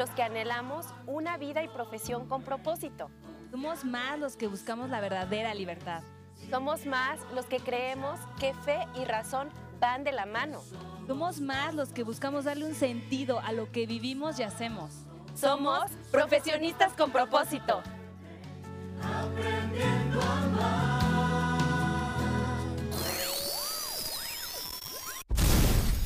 [0.00, 3.10] Somos más los que anhelamos una vida y profesión con propósito.
[3.50, 6.02] Somos más los que buscamos la verdadera libertad.
[6.48, 10.62] Somos más los que creemos que fe y razón van de la mano.
[11.06, 14.90] Somos más los que buscamos darle un sentido a lo que vivimos y hacemos.
[15.34, 17.82] Somos profesionistas con propósito.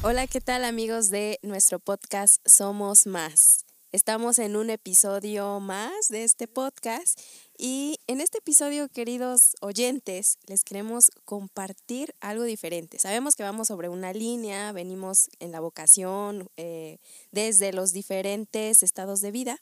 [0.02, 3.63] Hola, ¿qué tal amigos de nuestro podcast Somos Más?
[3.94, 7.16] Estamos en un episodio más de este podcast
[7.56, 12.98] y en este episodio, queridos oyentes, les queremos compartir algo diferente.
[12.98, 16.98] Sabemos que vamos sobre una línea, venimos en la vocación eh,
[17.30, 19.60] desde los diferentes estados de vida,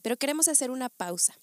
[0.00, 1.34] pero queremos hacer una pausa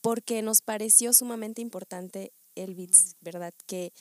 [0.00, 3.52] porque nos pareció sumamente importante, Elvitz, ¿verdad?
[3.66, 3.92] Que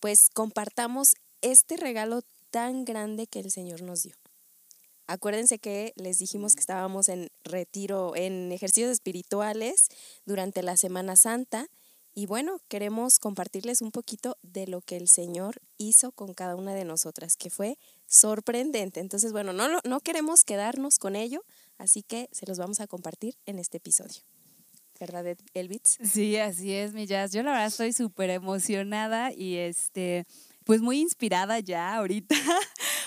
[0.00, 4.21] pues compartamos este regalo tan grande que el Señor nos dio.
[5.06, 9.88] Acuérdense que les dijimos que estábamos en retiro, en ejercicios espirituales
[10.24, 11.68] durante la Semana Santa
[12.14, 16.74] y bueno, queremos compartirles un poquito de lo que el Señor hizo con cada una
[16.74, 19.00] de nosotras, que fue sorprendente.
[19.00, 21.42] Entonces, bueno, no, no queremos quedarnos con ello,
[21.78, 24.20] así que se los vamos a compartir en este episodio.
[25.00, 25.96] ¿Verdad, Elvitz?
[26.04, 27.32] Sí, así es, mi jazz.
[27.32, 30.26] Yo la verdad estoy súper emocionada y este
[30.64, 32.36] pues muy inspirada ya ahorita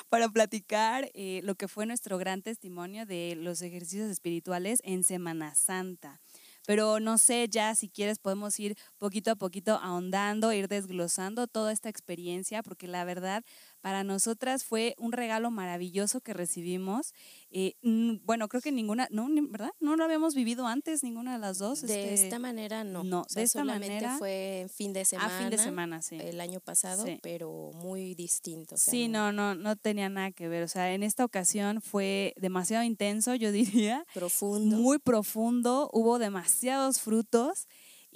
[0.09, 5.55] para platicar eh, lo que fue nuestro gran testimonio de los ejercicios espirituales en Semana
[5.55, 6.21] Santa.
[6.65, 11.71] Pero no sé, ya si quieres podemos ir poquito a poquito ahondando, ir desglosando toda
[11.71, 13.43] esta experiencia, porque la verdad
[13.85, 17.13] para nosotras fue un regalo maravilloso que recibimos.
[17.51, 17.75] Eh,
[18.23, 19.69] bueno, creo que ninguna, no, ¿verdad?
[19.79, 21.81] No lo habíamos vivido antes, ninguna de las dos.
[21.83, 23.03] De este esta manera no.
[23.03, 24.17] No, de esta manera.
[24.17, 25.35] fue fin de semana.
[25.35, 26.17] A fin de semana, sí.
[26.19, 28.75] El año pasado, pero muy distinto.
[28.75, 30.63] sí, no, no, no tenía nada que ver.
[30.63, 33.51] O sea, en esta ocasión fue demasiado intenso, yo
[33.85, 34.03] diría.
[34.15, 34.77] Profundo.
[34.77, 35.91] Muy profundo.
[35.93, 37.67] Hubo demasiados frutos.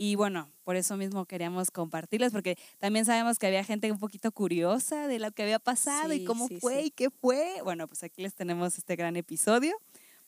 [0.02, 4.32] Y bueno, por eso mismo queríamos compartirles, porque también sabemos que había gente un poquito
[4.32, 7.60] curiosa de lo que había pasado y cómo fue y qué fue.
[7.66, 9.76] Bueno, pues aquí les tenemos este gran episodio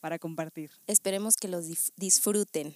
[0.01, 0.71] para compartir.
[0.87, 2.75] Esperemos que los disfruten.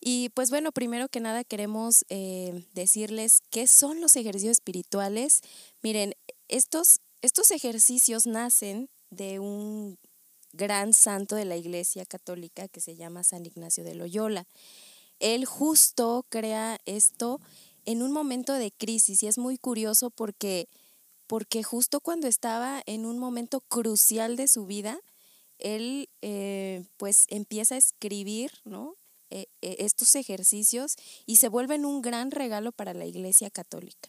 [0.00, 5.40] Y pues bueno, primero que nada queremos eh, decirles qué son los ejercicios espirituales.
[5.82, 6.14] Miren,
[6.46, 9.98] estos, estos ejercicios nacen de un
[10.52, 14.46] gran santo de la Iglesia Católica que se llama San Ignacio de Loyola.
[15.20, 17.40] Él justo crea esto
[17.84, 20.68] en un momento de crisis y es muy curioso porque,
[21.26, 24.98] porque justo cuando estaba en un momento crucial de su vida,
[25.58, 28.96] él eh, pues empieza a escribir ¿no?
[29.30, 30.96] Eh, eh, estos ejercicios
[31.26, 34.08] y se vuelven un gran regalo para la Iglesia Católica.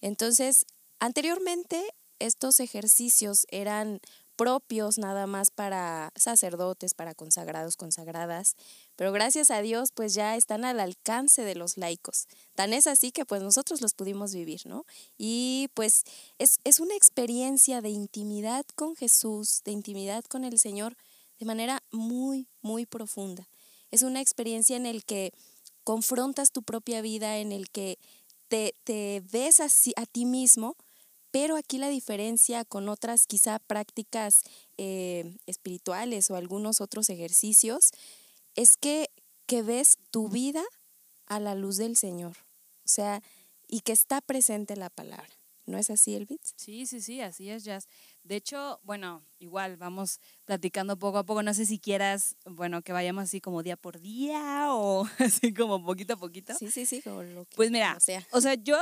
[0.00, 0.64] Entonces,
[1.00, 1.82] anteriormente
[2.20, 4.00] estos ejercicios eran
[4.36, 8.54] propios nada más para sacerdotes, para consagrados, consagradas,
[9.00, 12.26] pero gracias a Dios pues ya están al alcance de los laicos.
[12.54, 14.84] Tan es así que pues nosotros los pudimos vivir, ¿no?
[15.16, 16.04] Y pues
[16.38, 20.98] es, es una experiencia de intimidad con Jesús, de intimidad con el Señor
[21.38, 23.48] de manera muy, muy profunda.
[23.90, 25.32] Es una experiencia en el que
[25.82, 27.98] confrontas tu propia vida, en el que
[28.48, 30.76] te, te ves así, a ti mismo,
[31.30, 34.42] pero aquí la diferencia con otras quizá prácticas
[34.76, 37.92] eh, espirituales o algunos otros ejercicios
[38.54, 39.10] es que,
[39.46, 40.62] que ves tu vida
[41.26, 42.36] a la luz del Señor.
[42.84, 43.22] O sea,
[43.68, 45.28] y que está presente la palabra.
[45.66, 46.52] ¿No es así, Elvitz?
[46.56, 47.86] Sí, sí, sí, así es, Jazz.
[48.24, 51.44] De hecho, bueno, igual vamos platicando poco a poco.
[51.44, 55.84] No sé si quieras, bueno, que vayamos así como día por día o así como
[55.84, 56.54] poquito a poquito.
[56.58, 58.26] Sí, sí, sí, como lo que Pues mira, sea.
[58.32, 58.76] o sea, yo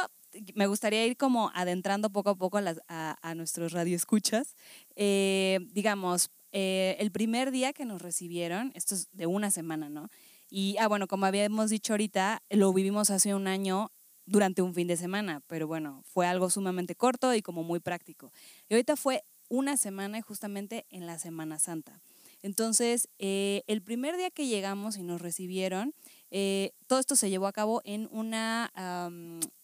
[0.54, 4.54] me gustaría ir como adentrando poco a poco a, las, a, nuestros radioescuchas.
[4.96, 10.08] Eh, digamos, eh, el primer día que nos recibieron, esto es de una semana, ¿no?
[10.50, 13.92] Y, ah, bueno, como habíamos dicho ahorita, lo vivimos hace un año
[14.24, 18.32] durante un fin de semana, pero bueno, fue algo sumamente corto y como muy práctico.
[18.68, 22.00] Y ahorita fue una semana justamente en la Semana Santa.
[22.42, 25.92] Entonces, eh, el primer día que llegamos y nos recibieron,
[26.30, 28.70] eh, todo esto se llevó a cabo en una,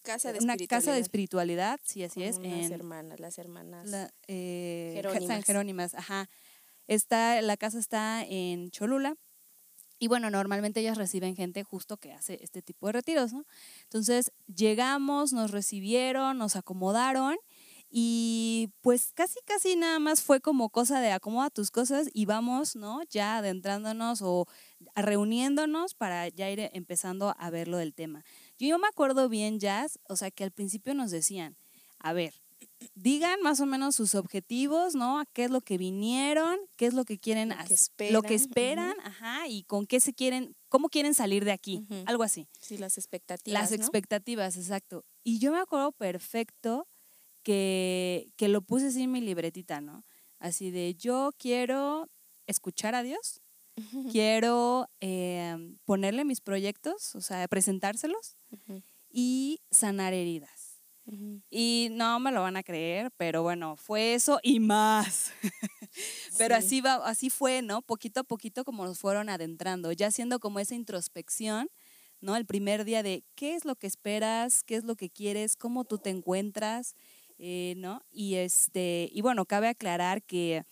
[0.01, 2.37] casa, de una casa de espiritualidad, sí, así es.
[2.37, 5.27] en, hermanas, las hermanas eh, Jerónimas.
[5.27, 6.29] San Jerónimas, ajá.
[6.87, 9.15] Está, la casa está en Cholula.
[9.97, 13.45] Y bueno, normalmente ellas reciben gente justo que hace este tipo de retiros, ¿no?
[13.83, 17.37] Entonces llegamos, nos recibieron, nos acomodaron
[17.89, 22.75] y pues casi, casi nada más fue como cosa de acomoda tus cosas y vamos,
[22.75, 23.01] ¿no?
[23.09, 24.47] Ya adentrándonos o
[24.95, 28.25] reuniéndonos para ya ir empezando a ver lo del tema.
[28.57, 31.55] Yo, yo me acuerdo bien, Jazz, o sea, que al principio nos decían,
[31.99, 32.33] a ver,
[32.93, 35.19] digan más o menos sus objetivos, ¿no?
[35.19, 38.21] A qué es lo que vinieron, qué es lo que quieren Lo que hacer, lo
[38.21, 42.47] que esperan, ajá, y con qué se quieren, cómo quieren salir de aquí, algo así.
[42.59, 43.61] Sí, las expectativas.
[43.61, 43.77] Las ¿no?
[43.77, 45.05] expectativas, exacto.
[45.23, 46.87] Y yo me acuerdo perfecto
[47.43, 50.05] que, que lo puse así en mi libretita, ¿no?
[50.39, 52.09] Así de, yo quiero
[52.47, 53.41] escuchar a Dios,
[54.11, 55.55] quiero eh,
[55.85, 58.37] ponerle mis proyectos, o sea, presentárselos
[59.09, 60.54] y sanar heridas.
[61.51, 65.31] Y no me lo van a creer, pero bueno, fue eso y más.
[66.37, 66.65] pero Sí.
[66.65, 67.81] así va, así fue, ¿no?
[67.81, 71.69] Poquito a poquito como nos fueron adentrando, ya haciendo como esa introspección,
[72.21, 72.35] ¿no?
[72.35, 75.85] El primer día de qué es lo que esperas, qué es lo que quieres, cómo
[75.85, 76.95] tú te encuentras,
[77.37, 78.01] eh, ¿no?
[78.11, 80.63] Y este, y bueno, cabe aclarar que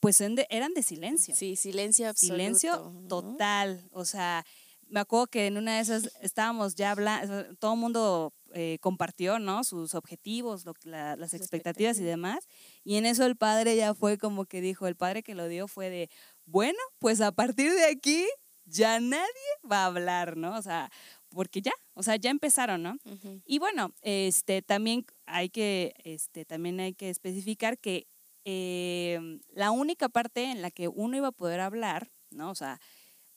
[0.00, 1.34] pues de- eran de silencio.
[1.34, 2.34] Sí, silencio absoluto.
[2.36, 3.84] Silencio total.
[3.92, 4.44] O sea,
[4.88, 9.38] me acuerdo que en una de esas estábamos ya hablando, todo el mundo eh, compartió,
[9.38, 9.64] ¿no?
[9.64, 12.46] Sus objetivos, lo la- las expectativas y demás.
[12.84, 15.68] Y en eso el padre ya fue como que dijo, el padre que lo dio
[15.68, 16.10] fue de,
[16.46, 18.26] bueno, pues a partir de aquí
[18.64, 19.26] ya nadie
[19.70, 20.56] va a hablar, ¿no?
[20.56, 20.90] O sea,
[21.30, 22.96] porque ya, o sea, ya empezaron, ¿no?
[23.04, 23.40] Ujú.
[23.44, 28.06] Y bueno, este también hay que, este, también hay que especificar que
[28.44, 32.50] eh, la única parte en la que uno iba a poder hablar, ¿no?
[32.50, 32.80] O sea,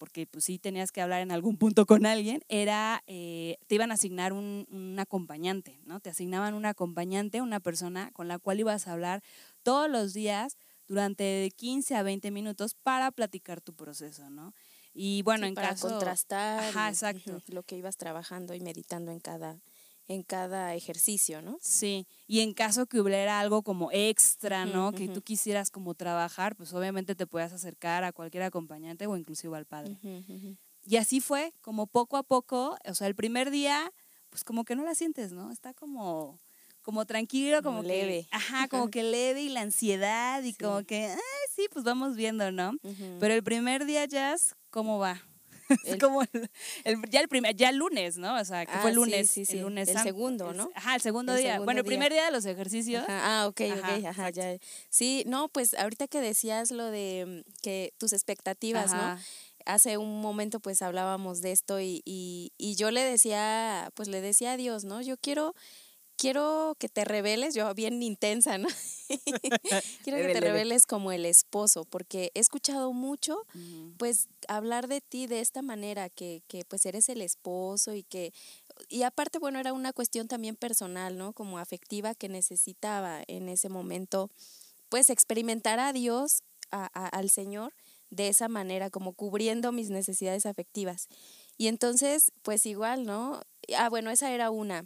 [0.01, 3.91] porque pues sí tenías que hablar en algún punto con alguien, era, eh, te iban
[3.91, 5.99] a asignar un, un acompañante, ¿no?
[5.99, 9.21] Te asignaban un acompañante, una persona con la cual ibas a hablar
[9.61, 10.57] todos los días
[10.87, 14.55] durante de 15 a 20 minutos para platicar tu proceso, ¿no?
[14.91, 15.89] Y bueno, Sí, en para caso...
[15.89, 17.39] contrastar Ajá, exacto.
[17.49, 19.59] lo que ibas trabajando y meditando en cada
[20.07, 21.57] en cada ejercicio, ¿no?
[21.61, 24.91] Sí, y en caso que hubiera algo como extra, ¿no?
[24.91, 29.55] Que tú quisieras como trabajar, pues obviamente te puedas acercar a cualquier acompañante o inclusive
[29.57, 29.97] al padre.
[30.83, 33.93] Y así fue, como poco a poco, o sea, el primer día,
[34.29, 35.51] pues como que no la sientes, ¿no?
[35.51, 36.39] Está como,
[36.81, 38.27] como tranquilo, Como como, leve.
[38.29, 40.57] Que, ajá, como que leve y la ansiedad y Sí.
[40.57, 41.19] como que, ay,
[41.55, 42.73] sí, pues vamos viendo, ¿no?
[43.19, 45.21] Pero el primer día, Jazz, ¿cómo va?
[45.85, 46.49] Es El- como el-
[46.83, 48.35] el- ya el primer, ya el lunes, ¿no?
[48.39, 50.57] O sea, que Ah, fue el sí, lunes, sí, sí, el lunes el segundo, el-
[50.57, 50.69] ¿no?
[50.75, 51.51] Ajá, el segundo El día.
[51.53, 53.03] segundo bueno, el primer día de los ejercicios.
[53.03, 54.57] Ajá, Ah, ok, Ajá, ok, ajá, ya.
[54.89, 59.17] Sí, no, pues ahorita que decías lo de mm, que tus expectativas, ¿no?
[59.65, 64.19] Hace un momento pues hablábamos de esto y, y, y yo le decía, pues le
[64.19, 65.01] decía a Dios, ¿no?
[65.01, 65.53] Yo quiero,
[66.21, 68.67] quiero que te reveles, yo bien intensa, ¿no?
[70.03, 73.43] quiero que te reveles como el esposo, porque he escuchado mucho
[73.97, 78.33] pues hablar de ti de esta manera, que, que pues eres el esposo y que,
[78.89, 81.33] y aparte, bueno, era una cuestión también personal, ¿no?
[81.33, 84.29] Como afectiva que necesitaba en ese momento,
[84.89, 86.41] pues experimentar a Dios,
[86.71, 87.73] a- a- al Señor,
[88.11, 91.07] de esa manera, como cubriendo mis necesidades afectivas.
[91.57, 93.41] Y entonces, pues igual, ¿no?
[93.77, 94.85] Ah, bueno, esa era una.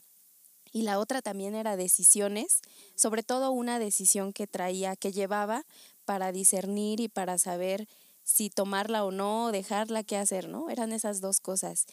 [0.76, 2.60] Y la otra también era decisiones,
[2.96, 5.64] sobre todo una decisión que traía, que llevaba
[6.04, 7.88] para discernir y para saber
[8.26, 10.70] si tomarla o no, dejarla, qué hacer, ¿no?
[10.70, 11.86] Eran esas dos cosas.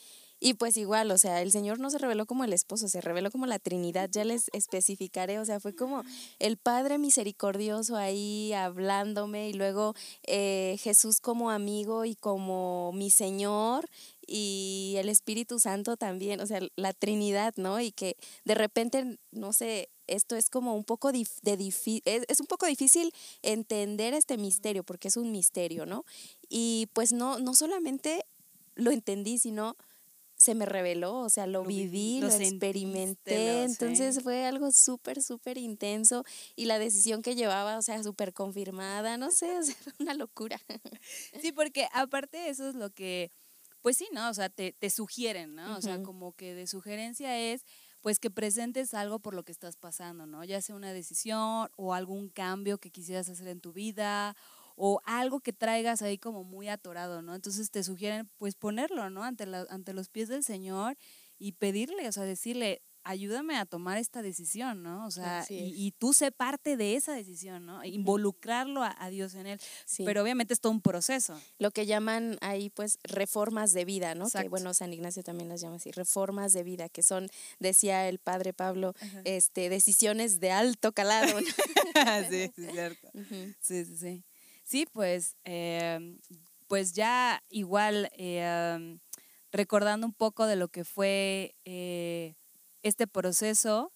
[0.44, 3.31] Y pues igual, o sea, el Señor no se reveló como el esposo, se reveló
[3.31, 6.03] como la Trinidad, ya les especificaré, o sea, fue como
[6.41, 13.89] el Padre misericordioso ahí hablándome y luego eh, Jesús como amigo y como mi Señor
[14.26, 17.81] y el Espíritu Santo también, o sea, la Trinidad, ¿no?
[17.81, 22.24] Y que de repente, no sé, esto es como un poco dif- de difí- es,
[22.29, 23.12] es un poco difícil
[23.43, 26.05] entender este misterio, porque es un misterio, ¿no?
[26.48, 28.24] Y pues no, no solamente
[28.74, 29.76] lo entendí, sino
[30.36, 35.56] se me reveló, o sea, lo, Lo viví, lo experimenté, entonces fue algo súper, súper
[35.56, 36.24] intenso
[36.56, 39.46] y la decisión que llevaba, o sea, súper confirmada, no sé,
[39.84, 40.60] fue una locura.
[41.41, 43.31] Sí, porque aparte eso es lo que,
[43.82, 44.31] pues sí, ¿no?
[44.31, 45.77] O sea, te, te sugieren, ¿no?
[45.77, 47.65] O sea, como que de sugerencia es,
[48.01, 50.44] pues que presentes algo por lo que estás pasando, ¿no?
[50.44, 54.36] Ya sea una decisión o algún cambio que quisieras hacer en tu vida
[54.77, 57.34] o algo que traigas ahí como muy atorado, ¿no?
[57.34, 59.24] Entonces te sugieren, pues ponerlo, ¿no?
[59.24, 60.96] Ante, la, ante los pies del Señor
[61.39, 65.06] y pedirle, o sea, decirle, ayúdame a tomar esta decisión, ¿no?
[65.06, 67.85] O sea, y, tú sé parte de esa decisión, ¿no?
[67.85, 69.61] Involucrarlo a, a Dios en él.
[69.85, 70.05] Sí.
[70.05, 71.41] Pero obviamente es todo un proceso.
[71.59, 74.25] lo que llaman ahí pues reformas de vida, ¿no?
[74.25, 74.51] Que Exacto.
[74.51, 77.29] bueno, San Ignacio también las llama así, reformas de vida, que son,
[77.59, 78.94] decía el padre Pablo,
[79.25, 81.41] este, decisiones de alto calado.
[81.41, 81.47] ¿no?
[82.31, 83.11] sí, sí, cierto.
[83.61, 84.25] Sí, sí, sí.
[84.65, 86.17] Sí, pues, eh,
[86.69, 88.99] pues ya igual eh,
[89.51, 92.35] recordando un poco de lo que fue eh,
[92.82, 93.93] este proceso,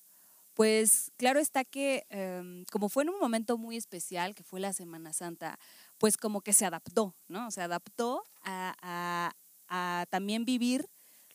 [0.54, 4.72] pues claro está que eh, como fue en un momento muy especial, que fue la
[4.72, 5.58] Semana Santa,
[5.98, 7.50] pues como que se adaptó, ¿no?
[7.50, 9.32] Se adaptó a, a-
[9.68, 10.86] a también vivir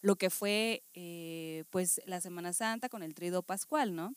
[0.02, 4.14] lo que fue eh, pues la Semana Santa con el trido pascual, ¿no?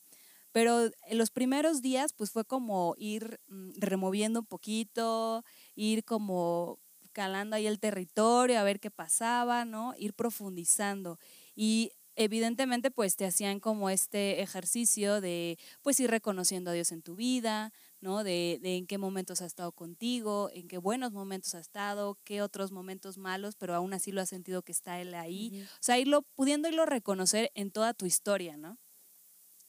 [0.53, 6.79] Pero en los primeros días, pues fue como ir mm, removiendo un poquito, ir como
[7.13, 9.95] calando ahí el territorio, a ver qué pasaba, ¿no?
[9.99, 11.19] Ir profundizando.
[11.57, 17.03] Y evidentemente, pues te hacían como este ejercicio de, pues ir reconociendo a Dios en
[17.03, 18.25] tu vida, ¿no?
[18.25, 22.73] De, en qué momentos ha estado contigo, en qué buenos momentos ha estado, qué otros
[22.73, 25.63] momentos malos, pero aún así lo has sentido que está Él ahí.
[25.63, 28.79] O sea, irlo, pudiendo irlo reconocer en toda tu historia, ¿no?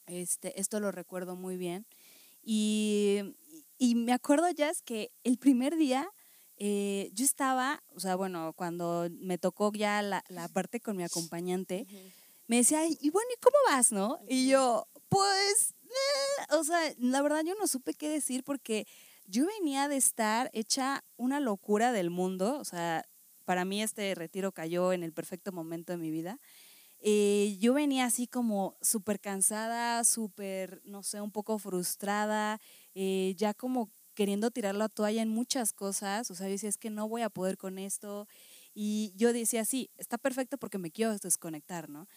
[0.05, 1.85] Este, esto lo recuerdo muy bien.
[2.43, 3.35] Y,
[3.77, 6.07] y me acuerdo ya es que el primer día
[6.57, 11.03] eh, yo estaba, o sea, bueno, cuando me tocó ya la, la parte con mi
[11.03, 11.85] acompañante,
[12.47, 14.19] me decía, y bueno, ¿y cómo vas, no?
[14.27, 18.87] Y yo, pues, eh", o sea, la verdad yo no supe qué decir porque
[19.25, 23.03] yo venía de estar hecha una locura del mundo, o sea,
[23.45, 26.39] para mí este retiro cayó en el perfecto momento de mi vida.
[26.99, 32.59] Eh, yo venía así como súper cansada, súper, no sé, un poco frustrada,
[32.95, 36.77] eh, ya como queriendo tirar la toalla en muchas cosas, o sea, yo decía, es
[36.77, 38.27] que no voy a poder con esto.
[38.73, 42.07] Y yo decía, sí, está perfecto porque me quiero desconectar, ¿no?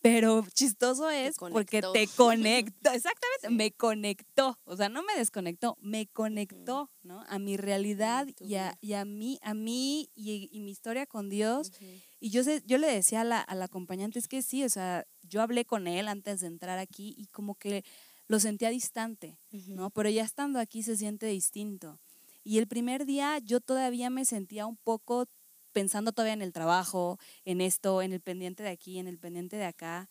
[0.00, 6.06] Pero chistoso es porque te conectó, exactamente, me conectó, o sea, no me desconectó, me
[6.06, 7.24] conectó, ¿no?
[7.28, 11.72] A mi realidad y a, y a mí, a mí y, mi historia con Dios.
[12.20, 14.68] Y yo, sé, yo le decía a la, a la acompañante, es que sí, o
[14.68, 17.84] sea, yo hablé con él antes de entrar aquí y como que
[18.28, 19.90] lo sentía distante, ¿no?
[19.90, 21.98] Pero ya estando aquí se siente distinto.
[22.44, 25.26] Y el primer día yo todavía me sentía un poco
[25.72, 29.56] pensando todavía en el trabajo, en esto, en el pendiente de aquí, en el pendiente
[29.56, 30.08] de acá.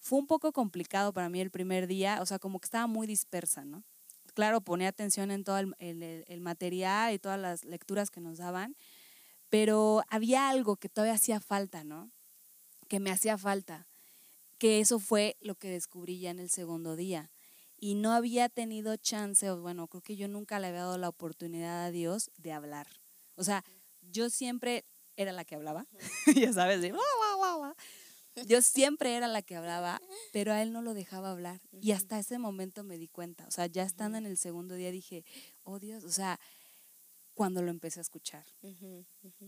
[0.00, 3.06] Fue un poco complicado para mí el primer día, o sea, como que estaba muy
[3.06, 3.84] dispersa, ¿no?
[4.34, 8.76] Claro, ponía atención en todo el, material y todas las lecturas que nos daban,
[9.48, 12.12] pero había algo que todavía hacía falta, ¿no?
[12.86, 13.88] Que me hacía falta,
[14.58, 17.32] que eso fue lo que descubrí ya en el segundo día.
[17.76, 21.08] Y no había tenido chance, o bueno, creo que yo nunca le había dado la
[21.08, 22.86] oportunidad a Dios de hablar.
[23.34, 23.64] O sea,
[24.02, 24.84] yo siempre
[25.18, 25.86] era la que hablaba,
[26.34, 26.80] ya sabes,
[28.46, 30.00] yo siempre era la que hablaba,
[30.32, 31.60] pero a él no lo dejaba hablar.
[31.72, 34.92] Y hasta ese momento me di cuenta, o sea, ya estando en el segundo día
[34.92, 35.24] dije,
[35.64, 36.38] oh Dios, o sea,
[37.34, 38.44] cuando lo empecé a escuchar,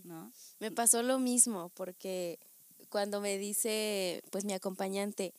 [0.03, 0.33] ¿no?
[0.59, 2.41] Me pasó lo mismo, porque
[2.89, 5.35] cuando me dice, pues mi acompañante,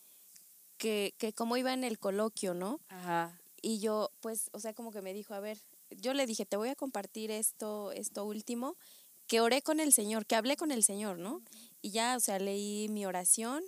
[0.77, 2.79] que, que cómo iba en el coloquio, ¿no?
[2.87, 3.37] Ajá.
[3.61, 5.59] Y yo, pues, o sea, como que me dijo, a ver,
[5.91, 8.77] yo le dije, te voy a compartir esto, esto último,
[9.27, 11.41] que oré con el Señor, que hablé con el Señor, ¿no?
[11.81, 13.63] Y ya, o sea, leí mi oración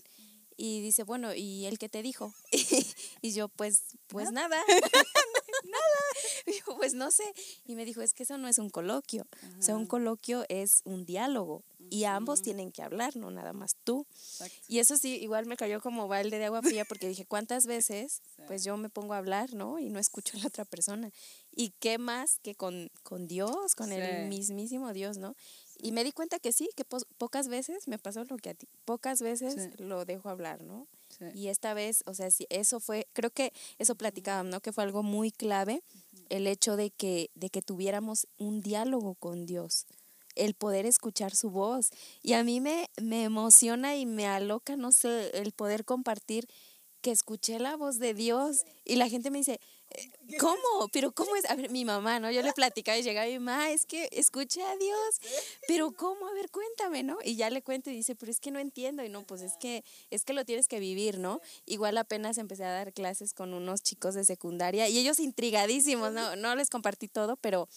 [0.58, 2.34] y dice, bueno, ¿y él qué te dijo?
[3.22, 4.62] y yo, pues, pues nada.
[5.74, 6.46] nada.
[6.78, 7.24] pues no sé.
[7.66, 9.26] Y me dijo, es que eso no es un coloquio.
[9.60, 13.76] O sea, un coloquio es un diálogo y ambos tienen que hablar, no nada más
[13.84, 14.06] tú.
[14.68, 18.22] Y eso sí, igual me cayó como balde de agua fría porque dije, ¿cuántas veces
[18.48, 19.80] pues yo me pongo a hablar, ¿no?
[19.80, 21.12] Y no escucho a la otra persona.
[21.52, 25.36] ¿Y qué más que con, con Dios, con el mismísimo Dios, ¿no?
[25.78, 28.68] Y me di cuenta que sí, que pocas veces me pasó lo que a ti,
[28.86, 30.88] pocas veces lo dejo hablar, ¿no?
[31.34, 34.62] Y esta vez, o sea, sí, eso fue, creo que eso platicábamos, ¿no?
[34.62, 35.84] Que fue algo muy clave,
[36.30, 39.86] el hecho de que, de que tuviéramos un diálogo con Dios,
[40.36, 41.90] el poder escuchar su voz.
[42.22, 46.48] Y a mí me, me emociona y me aloca, no sé, el poder compartir
[47.02, 49.60] que escuché la voz de Dios y la gente me dice,
[50.40, 50.88] ¿Cómo?
[50.92, 51.50] Pero ¿cómo es?
[51.50, 52.32] A ver, mi mamá, ¿no?
[52.32, 55.22] Yo le platicaba y llegaba mi mamá, es que escuché a Dios,
[55.68, 56.28] pero ¿cómo?
[56.28, 57.18] A ver, cuéntame, ¿no?
[57.24, 59.04] Y ya le cuento y dice, pero es que no entiendo.
[59.04, 61.42] Y no, pues es que, es que lo tienes que vivir, ¿no?
[61.66, 66.36] Igual apenas empecé a dar clases con unos chicos de secundaria y ellos intrigadísimos, ¿no?
[66.36, 67.68] No les compartí todo, pero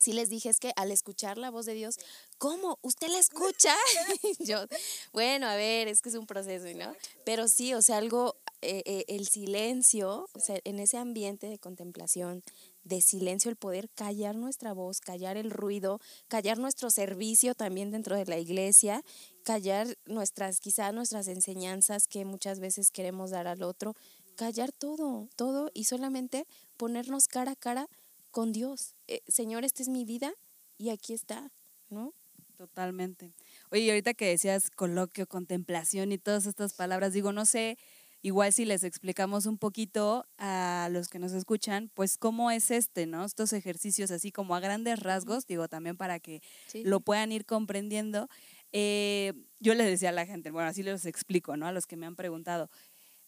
[0.00, 1.96] sí les dije, es que al escuchar la voz de Dios,
[2.38, 2.78] ¿cómo?
[2.82, 3.74] ¿Usted la escucha?
[4.38, 4.64] yo,
[5.12, 6.94] bueno, a ver, es que es un proceso, ¿no?
[7.24, 11.58] Pero sí, o sea, algo, eh, eh, el silencio, o sea, en ese ambiente de
[11.58, 12.42] contemplación,
[12.84, 15.98] de silencio, el poder callar nuestra voz, callar el ruido,
[16.28, 19.02] callar nuestro servicio también dentro de la iglesia,
[19.44, 23.94] callar nuestras, quizá nuestras enseñanzas que muchas veces queremos dar al otro,
[24.36, 27.88] callar todo, todo y solamente ponernos cara a cara
[28.30, 28.94] con Dios.
[29.06, 30.32] Eh, Señor, esta es mi vida
[30.78, 31.50] y aquí está,
[31.88, 32.14] ¿no?
[32.60, 33.32] Totalmente.
[33.70, 37.78] Oye, ahorita que decías coloquio, contemplación y todas estas palabras, digo, no sé
[38.22, 43.06] igual si les explicamos un poquito a los que nos escuchan, pues cómo es este,
[43.06, 43.24] ¿no?
[43.24, 46.42] Estos ejercicios así como a grandes rasgos, digo, también para que
[46.84, 48.28] lo puedan ir comprendiendo.
[48.72, 51.66] Eh, yo les decía a la gente, bueno, así les explico, ¿no?
[51.66, 52.70] A los que me han preguntado.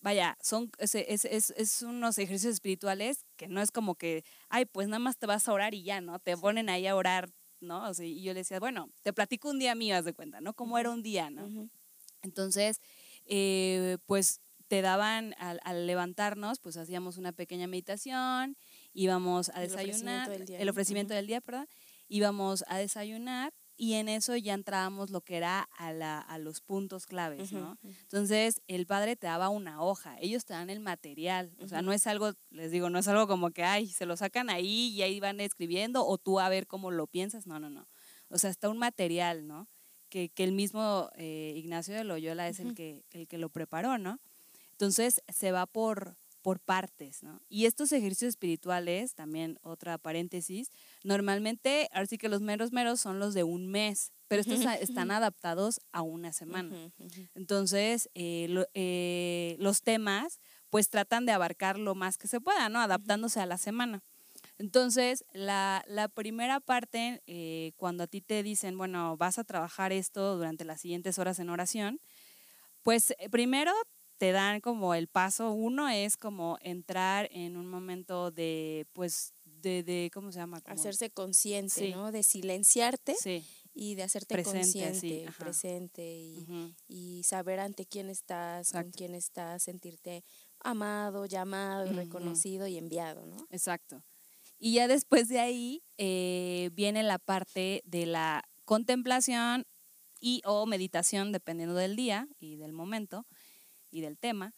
[0.00, 4.88] Vaya, son es, es, es, unos ejercicios espirituales que no es como que, ay, pues
[4.88, 6.18] nada más te vas a orar y ya, ¿no?
[6.18, 7.30] Te ponen ahí a orar,
[7.60, 7.88] ¿no?
[7.88, 10.40] O sea, y yo les decía, bueno, te platico un día mío, haz de cuenta,
[10.40, 10.54] ¿no?
[10.54, 11.70] Cómo era un día, ¿no?
[12.22, 12.80] Entonces,
[13.26, 14.40] eh, pues
[14.72, 18.56] te daban, al, al levantarnos, pues hacíamos una pequeña meditación,
[18.94, 21.68] íbamos a El ofrecimiento desayunar, del día, el ofrecimiento del día, perdón,
[22.08, 26.62] íbamos a desayunar y en eso ya entrábamos lo que era a, la, a los
[26.62, 27.76] puntos claves, ¿no?
[27.82, 31.92] Entonces, el padre te daba una hoja, ellos te dan el material, o sea, no
[31.92, 35.02] es algo, les digo, no es algo como que, ay, se lo sacan ahí y
[35.02, 37.86] ahí van escribiendo o tú a ver cómo lo piensas, no, no, no.
[38.30, 39.68] O sea, está un material, ¿no?
[40.08, 43.98] Que, que el mismo eh, Ignacio de Loyola es el, que, el que lo preparó,
[43.98, 44.18] ¿no?
[44.82, 47.40] Entonces, se va por, por partes, ¿no?
[47.48, 50.70] Y estos ejercicios espirituales, también otra paréntesis,
[51.04, 55.12] normalmente, ahora sí que los meros meros son los de un mes, pero estos están
[55.12, 56.74] adaptados a una semana.
[57.36, 62.68] Entonces, eh, lo- eh, los temas pues tratan de abarcar lo más que se pueda,
[62.68, 62.80] ¿no?
[62.80, 64.02] Adaptándose a la semana.
[64.58, 69.92] Entonces, la, la primera parte, eh, cuando a ti te dicen, bueno, vas a trabajar
[69.92, 72.00] esto durante las siguientes horas en oración,
[72.82, 73.72] pues primero
[74.22, 79.82] te dan como el paso uno es como entrar en un momento de, pues, de,
[79.82, 80.60] de ¿cómo se llama?
[80.60, 81.90] Como- Hacerse consciente, Sí.
[81.90, 82.12] ¿no?
[82.12, 83.44] De silenciarte Sí.
[83.74, 86.46] y de hacerte Presente, consciente, presente y,
[86.86, 90.22] y saber ante quién estás, con quién estás, sentirte
[90.60, 91.96] amado, llamado, Ujú.
[91.96, 93.44] reconocido y enviado, ¿no?
[93.50, 94.04] Exacto.
[94.60, 99.66] Y ya después de ahí eh, viene la parte de la contemplación
[100.20, 103.26] y o meditación, dependiendo del día y del momento
[103.92, 104.54] y del tema.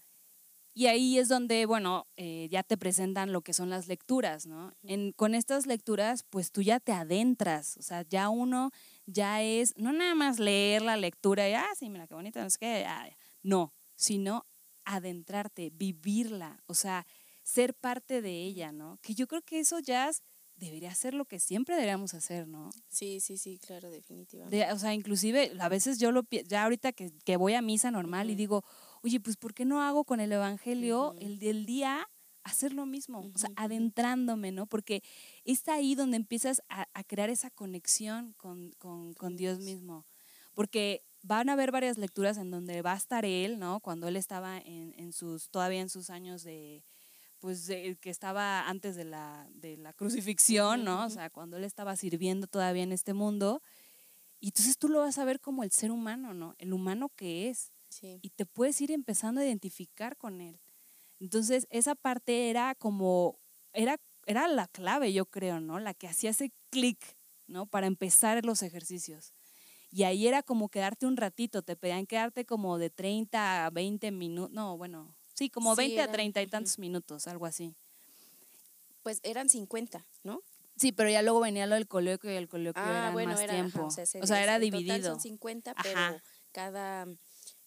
[0.77, 4.73] Y ahí es donde, bueno, eh, ya te presentan lo que son las lecturas, ¿no?
[4.83, 8.71] En, con estas lecturas, pues tú ya te adentras, o sea, ya uno
[9.07, 12.51] ya es, no nada más leer la lectura y, ah, sí, mira qué bonito, no
[12.51, 13.17] sé qué, ah, ya".
[13.43, 14.47] no, sino
[14.85, 17.07] adentrarte, vivirla, o sea,
[17.45, 18.99] ser parte de ella, ¿no?
[19.01, 20.23] Que yo creo que eso ya es-
[20.57, 22.71] debería ser lo que siempre deberíamos hacer, ¿no?
[22.89, 24.57] Sí, sí, sí, claro, definitivamente.
[24.57, 27.91] De- o sea, inclusive a veces yo lo ya ahorita que, que voy a misa
[27.91, 28.39] normal y Ujú.
[28.39, 28.65] digo,
[29.05, 32.09] oye, pues ¿por qué no hago con el evangelio el del día
[32.43, 33.31] hacer lo mismo?
[33.35, 34.67] O sea, adentrándome, ¿no?
[34.67, 35.03] Porque
[35.45, 40.07] es ahí donde empiezas a, a crear esa conexión con, con, Dios mismo.
[40.55, 43.81] Porque van a haber varias lecturas en donde va a estar él, ¿no?
[43.81, 46.83] Cuando él estaba en, en sus, todavía en sus años de,
[47.41, 51.05] pues de- que estaba antes de la, de la crucifixión, ¿no?
[51.05, 53.63] O sea, cuando él estaba sirviendo todavía en este mundo.
[54.41, 56.55] Y entonces tú lo vas a ver como el ser humano, ¿no?
[56.59, 57.74] El humano que es.
[57.95, 58.19] Sí.
[58.23, 60.59] Y te puedes ir empezando a identificar con él.
[61.21, 63.39] Entonces, esa parte era como,
[63.73, 65.79] era, era la clave, yo creo, ¿no?
[65.79, 66.99] La que hacía ese clic,
[67.47, 67.67] ¿no?
[67.67, 69.33] Para empezar los ejercicios.
[69.93, 74.11] Y ahí era como quedarte un ratito, te pedían quedarte como de 30 a 20
[74.11, 77.77] minutos, no, bueno, sí, como Sí, 20 a eran, 30 y tantos minutos, algo así.
[79.05, 80.43] Pues eran 50, ¿no?
[80.77, 83.53] Sí, pero ya luego venía lo del coloquio y el coloquio era más Ah, era,
[83.55, 83.87] ajá, tiempo.
[83.87, 85.13] o sea, ese- o sea, era en total dividido.
[85.13, 85.83] son 50, Ajá.
[85.85, 87.07] pero cada,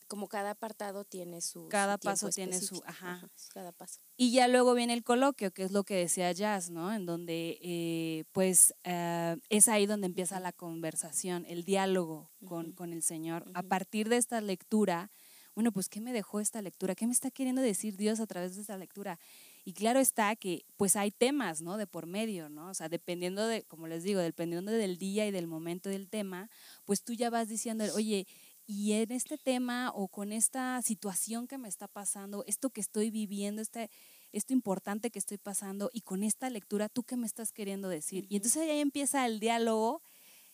[0.08, 3.30] como cada apartado tiene su Cada paso tiene su- ajá.
[3.54, 4.00] cada paso.
[4.18, 6.94] Y ya luego viene el coloquio, que es lo que decía Jazz, ¿no?
[6.94, 12.94] En donde, eh, pues, eh, es ahí donde empieza la conversación, el diálogo con, con
[12.94, 13.46] el Señor.
[13.54, 15.12] A partir de esta lectura,
[15.54, 16.94] bueno, pues, ¿qué me dejó esta lectura?
[16.94, 19.20] ¿Qué me está queriendo decir Dios a través de esta lectura?
[19.66, 21.78] Y claro está que, pues, hay temas, ¿no?
[21.78, 22.70] De por medio, ¿no?
[22.70, 26.50] O sea, dependiendo de, como les digo, dependiendo del día y del momento del tema,
[26.86, 28.28] pues tú ya vas diciendo, oye,
[28.68, 33.10] y en este tema o con esta situación que me está pasando, esto que estoy
[33.12, 33.90] viviendo, este,
[34.34, 38.26] esto importante que estoy pasando, y con esta lectura, ¿tú qué me estás queriendo decir?
[38.30, 40.02] Y entonces ahí empieza el diálogo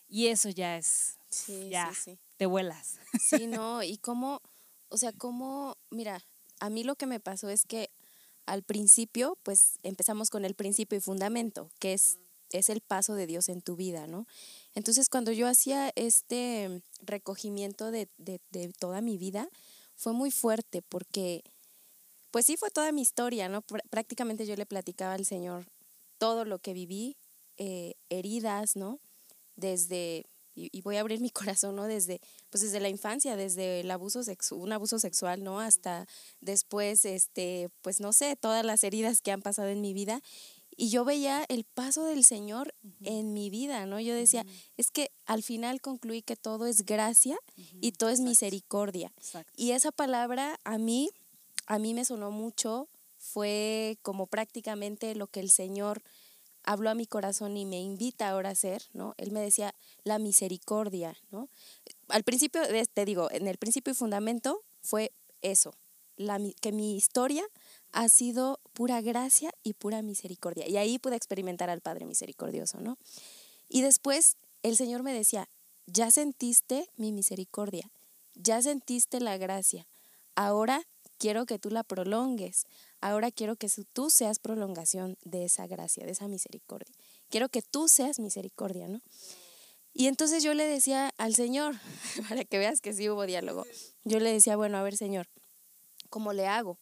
[0.08, 2.18] y eso ya es, Sí, ya, sí, sí.
[2.36, 3.00] te vuelas.
[3.20, 4.40] Sí, no, y cómo,
[4.88, 6.22] o sea, cómo, mira,
[6.60, 7.90] a mí lo que me pasó es que
[8.46, 12.18] al principio, pues empezamos con el principio y fundamento, que es,
[12.58, 14.26] es el paso de Dios en tu vida, ¿no?
[14.74, 19.48] Entonces, cuando yo hacía este recogimiento de, de, toda mi vida,
[19.96, 21.42] fue muy fuerte porque,
[22.30, 23.62] pues sí, fue toda mi historia, ¿no?
[23.62, 25.66] Pr- prácticamente yo le platicaba al Señor
[26.18, 27.16] todo lo que viví,
[27.56, 29.00] eh, heridas, ¿no?
[29.56, 31.84] Desde, y, voy a abrir mi corazón, ¿no?
[31.84, 34.20] Desde, pues desde la infancia, desde el abuso
[34.52, 35.60] un abuso sexual, ¿no?
[35.60, 36.06] Hasta
[36.40, 40.20] después, este, pues no sé, todas las heridas que han pasado en mi vida.
[40.76, 44.00] Y yo veía el paso del Señor en mi vida, ¿no?
[44.00, 44.44] Yo decía,
[44.76, 47.38] es que al final concluí que todo es gracia
[47.80, 49.12] y todo es misericordia.
[49.16, 49.52] Exacto.
[49.56, 51.10] Y esa palabra a mí,
[51.66, 56.02] a mí me sonó mucho, fue como prácticamente lo que el Señor
[56.64, 59.14] habló a mi corazón y me invita ahora a hacer, ¿no?
[59.18, 61.48] Él me decía la misericordia, ¿no?
[62.08, 65.74] Al principio, te digo, en el principio y fundamento fue eso,
[66.16, 67.44] la, que mi historia
[67.94, 70.68] ha sido pura gracia y pura misericordia.
[70.68, 72.98] Y ahí pude experimentar al Padre misericordioso, ¿no?
[73.68, 75.48] Y después el Señor me decía,
[75.86, 77.90] ya sentiste mi misericordia,
[78.34, 79.86] ya sentiste la gracia,
[80.34, 80.82] ahora
[81.18, 82.66] quiero que tú la prolongues.
[83.00, 86.94] Ahora quiero que tú seas prolongación de esa gracia, de esa misericordia.
[87.28, 89.00] Quiero que tú seas misericordia, ¿no?
[89.92, 91.76] Y entonces yo le decía al Señor,
[92.28, 93.64] para que veas que sí hubo diálogo,
[94.04, 95.28] yo le decía, bueno, a ver, Señor,
[96.10, 96.78] ¿cómo le hago?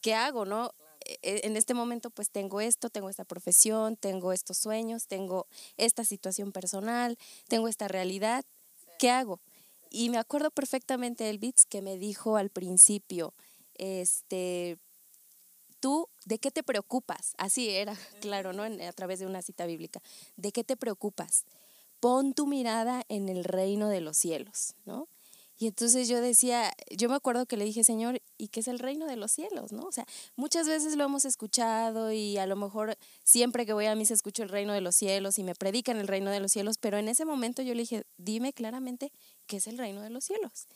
[0.00, 0.72] ¿Qué hago, no?
[1.04, 5.46] E, e, en este momento pues tengo esto, tengo esta profesión, tengo estos sueños, tengo
[5.76, 8.44] esta situación personal, tengo esta realidad,
[8.98, 9.40] ¿qué hago?
[9.90, 13.34] Y me acuerdo perfectamente del Bits que me dijo al principio,
[13.74, 14.78] este,
[15.80, 17.34] tú, ¿de qué te preocupas?
[17.38, 18.62] Así era, claro, ¿no?
[18.62, 20.00] a través de una cita bíblica.
[20.36, 21.44] ¿De qué te preocupas?
[21.98, 25.08] Pon tu mirada en el reino de los cielos, ¿no?
[25.60, 28.78] Y entonces yo decía, yo me acuerdo que le dije, Señor, ¿y qué es el
[28.78, 29.72] reino de los cielos?
[29.72, 29.82] ¿no?
[29.82, 33.94] O sea, muchas veces lo hemos escuchado y a lo mejor siempre que voy a
[33.94, 36.78] misa escucho el reino de los cielos y me predican el reino de los cielos,
[36.78, 39.12] pero en ese momento yo le dije, dime claramente
[39.46, 40.66] qué es el reino de los cielos.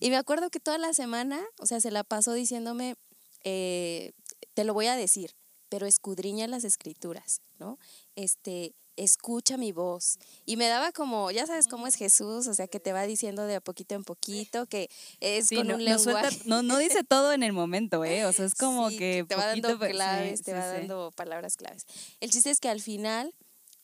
[0.00, 2.96] Y me acuerdo que toda la semana, o sea, se la pasó diciéndome,
[3.44, 4.10] eh,
[4.54, 5.36] te lo voy a decir,
[5.68, 7.78] pero escudriña las escrituras, ¿no?
[8.16, 10.18] Este, escucha mi voz.
[10.44, 13.46] Y me daba como, ya sabes cómo es Jesús, o sea, que te va diciendo
[13.46, 16.40] de a poquito en poquito, que es con no, un lenguaje.
[16.44, 18.26] No, no, dice todo en el momento, ¿eh?
[18.26, 19.24] O sea, es como que...
[19.28, 21.86] Te va dando claves, te va dando palabras claves.
[22.20, 23.34] El chiste es que al final,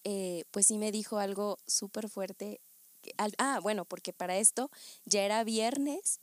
[0.04, 2.60] eh, pues sí me dijo algo súper fuerte.
[3.38, 4.70] ah, bueno, porque para esto
[5.04, 6.18] ya era viernes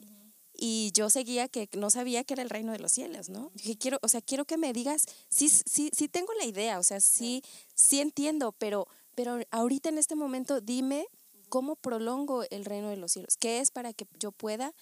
[0.58, 3.52] y yo seguía que no sabía que era el reino de los cielos, ¿no?
[3.56, 6.84] Dije, quiero, o sea, quiero que me digas, sí, sí, sí tengo la idea, o
[6.84, 11.08] sea, sí, sí entiendo, pero, pero ahorita en este momento dime
[11.50, 14.74] cómo prolongo el reino de los cielos, qué es para que yo pueda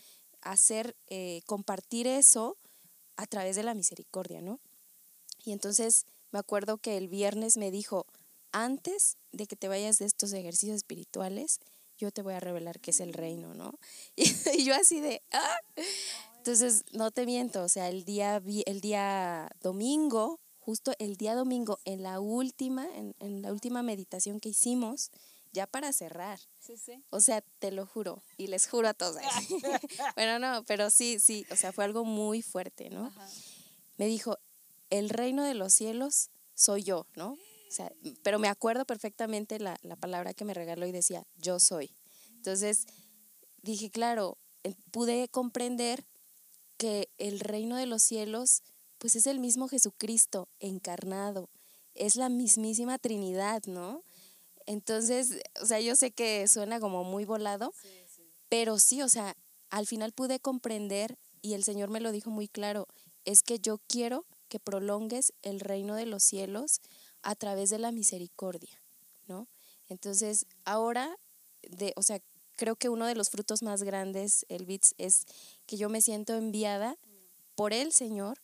[0.41, 2.57] hacer, eh, compartir eso
[3.15, 4.59] a través de la misericordia, ¿no?
[5.45, 8.05] Y entonces me acuerdo que el viernes me dijo,
[8.51, 11.59] antes de que te vayas de estos ejercicios espirituales,
[12.03, 13.79] yo te voy a revelar qué es el reino, ¿no?
[14.17, 15.57] Y, yo así de, ¡ah!
[16.37, 21.79] Entonces, no te miento, o sea, el día, el día domingo, justo el día domingo,
[21.85, 25.11] en la última, en, la última meditación que hicimos,
[25.53, 26.39] ya para cerrar.
[26.59, 27.01] Sí, sí.
[27.09, 29.21] O sea, te lo juro, y les juro a todos.
[30.17, 33.13] bueno, no, pero sí, sí, o sea, fue algo muy fuerte, ¿no?
[33.97, 34.37] Me dijo,
[34.89, 37.37] el reino de los cielos soy yo, ¿no?
[38.23, 41.95] Pero me acuerdo perfectamente la, palabra que me regaló y decía, yo soy.
[42.35, 42.85] Entonces
[43.61, 44.37] dije, claro,
[44.91, 46.05] pude comprender
[46.77, 48.63] que el reino de los cielos,
[48.97, 51.49] pues es el mismo Jesucristo encarnado,
[51.93, 54.03] es la mismísima Trinidad, ¿no?
[54.65, 57.73] Entonces, o sea, yo sé que suena como muy volado,
[58.49, 59.35] pero sí, o sea,
[59.69, 62.87] al final pude comprender y el Señor me lo dijo muy claro,
[63.25, 66.79] es que yo quiero que prolongues el reino de los cielos
[67.23, 68.81] a través de la misericordia,
[69.27, 69.47] ¿no?
[69.87, 71.17] Entonces, ahora,
[71.61, 72.19] de, o sea,
[72.55, 75.25] creo que uno de los frutos más grandes, el BITS, es
[75.65, 76.97] que yo me siento enviada
[77.55, 78.39] por el Señor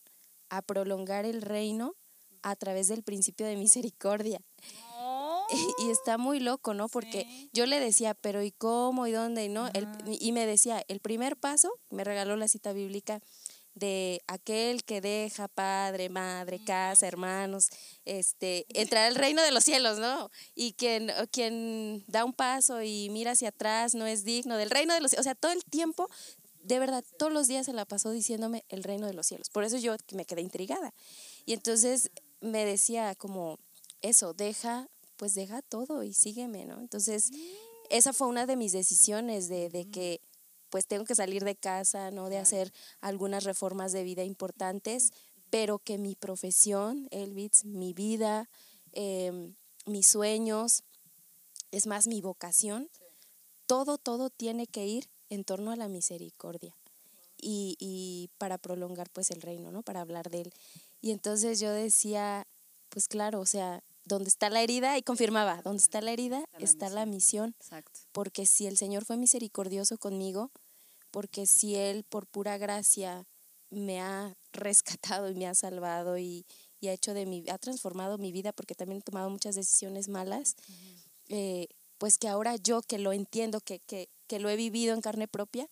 [0.49, 1.95] a prolongar el reino
[2.41, 4.41] a través del principio de misericordia.
[5.79, 6.89] Y, está muy loco, ¿no?
[6.89, 9.07] Porque yo le decía, pero ¿y cómo?
[9.07, 9.49] ¿Y dónde?
[9.49, 9.67] ¿no?
[10.05, 13.19] y me decía, el primer paso, me regaló la cita bíblica,
[13.75, 17.69] de aquel que deja padre, madre, casa, hermanos,
[18.05, 20.29] este, entrar al reino de los cielos, ¿no?
[20.55, 24.93] Y quien, quien da un paso y mira hacia atrás no es digno del reino
[24.93, 25.21] de los cielos.
[25.21, 26.09] O sea, todo el tiempo,
[26.61, 29.49] de verdad, todos los días se la pasó diciéndome el reino de los cielos.
[29.49, 30.93] Por eso yo me quedé intrigada.
[31.45, 33.59] Y entonces me decía como,
[34.01, 36.79] eso, deja, pues deja todo y sígueme, ¿no?
[36.79, 37.31] Entonces,
[37.89, 40.21] esa fue una de mis decisiones de, de que
[40.69, 42.29] pues tengo que salir de casa, ¿no?
[42.29, 45.11] De hacer algunas reformas de vida importantes,
[45.49, 48.49] pero que mi profesión, Elvitz, mi vida,
[48.91, 49.55] em,
[49.85, 50.83] mis sueños,
[51.71, 52.89] es más mi vocación,
[53.65, 56.75] todo, todo tiene que ir en torno a la misericordia
[57.37, 59.83] y, y, para prolongar pues el reino, ¿no?
[59.83, 60.53] Para hablar de él.
[61.01, 62.47] Y entonces yo decía,
[62.89, 66.89] pues claro, o sea, donde está la herida, y confirmaba, donde está la herida está,
[66.89, 67.55] la, misión.
[68.11, 70.51] Porque si el Señor fue misericordioso conmigo,
[71.11, 73.27] porque si Él por pura gracia
[73.69, 76.45] me ha rescatado y me ha salvado y,
[76.83, 80.55] ha hecho de mi, ha transformado mi vida porque también he tomado muchas decisiones malas,
[81.27, 85.01] eh, pues que ahora yo que lo entiendo, que, que, que, lo he vivido en
[85.01, 85.67] carne propia,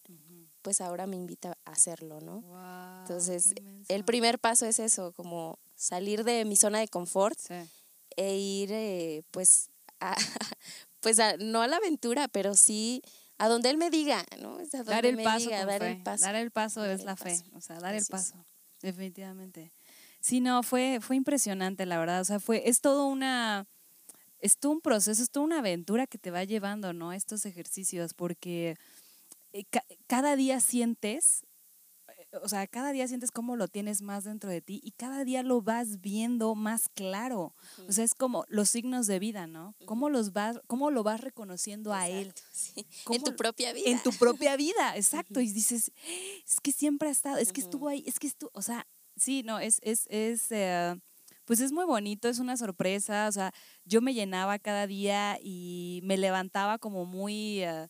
[0.62, 2.44] pues ahora me invita a hacerlo, ¿no?
[3.02, 3.54] Entonces,
[3.88, 7.40] el primer paso es eso, como salir de mi zona de confort
[8.18, 9.70] e ir, eh, pues,
[10.02, 10.16] a,
[11.00, 13.02] pues no a la aventura, pero sí
[13.38, 14.58] a donde Él me diga, ¿no?
[14.84, 16.26] dar el paso, dar el paso.
[16.26, 18.46] Dar el paso es la fe, o sea, dar el paso,
[18.82, 19.72] definitivamente.
[20.20, 23.68] Sí, no, fue, fue impresionante, la verdad, o sea, fue, es todo una,
[24.40, 27.14] es todo un proceso, es toda una aventura que te va llevando, ¿no?
[27.14, 28.76] Estos ejercicios, porque
[29.54, 29.64] eh,
[30.08, 31.46] cada día sientes,
[32.44, 35.44] o sea, cada día sientes cómo lo tienes más dentro de ti y cada día
[35.44, 37.56] lo vas viendo más claro.
[37.88, 39.76] O sea, es como los signos de vida, ¿no?
[39.86, 42.34] ¿Cómo, los vas, cómo lo vas reconociendo a él?
[43.10, 43.90] En tu propia vida.
[43.90, 45.40] En tu propia vida, exacto.
[45.40, 45.92] Y dices,
[46.46, 49.44] es que siempre ha estado, es que estuvo ahí, es que estuvo, o sea, sí,
[49.44, 51.00] no, es, es, es, eh,
[51.46, 53.54] pues es muy bonito, es una sorpresa, o sea,
[53.86, 57.64] yo me llenaba cada día y me levantaba como muy...
[57.64, 57.88] Eh,